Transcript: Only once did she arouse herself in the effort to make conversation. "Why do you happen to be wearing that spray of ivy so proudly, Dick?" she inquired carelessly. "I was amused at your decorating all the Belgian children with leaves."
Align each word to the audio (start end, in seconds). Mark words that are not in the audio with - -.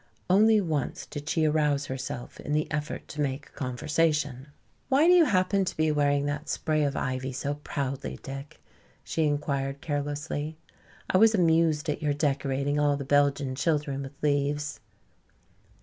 Only 0.31 0.59
once 0.59 1.05
did 1.05 1.29
she 1.29 1.45
arouse 1.45 1.85
herself 1.85 2.39
in 2.39 2.53
the 2.53 2.65
effort 2.71 3.07
to 3.09 3.21
make 3.21 3.53
conversation. 3.53 4.47
"Why 4.89 5.05
do 5.05 5.13
you 5.13 5.25
happen 5.25 5.63
to 5.63 5.77
be 5.77 5.91
wearing 5.91 6.25
that 6.25 6.49
spray 6.49 6.83
of 6.85 6.95
ivy 6.95 7.31
so 7.31 7.53
proudly, 7.63 8.17
Dick?" 8.23 8.59
she 9.03 9.25
inquired 9.27 9.79
carelessly. 9.79 10.57
"I 11.11 11.19
was 11.19 11.35
amused 11.35 11.87
at 11.87 12.01
your 12.01 12.15
decorating 12.15 12.79
all 12.79 12.97
the 12.97 13.05
Belgian 13.05 13.53
children 13.53 14.01
with 14.01 14.23
leaves." 14.23 14.79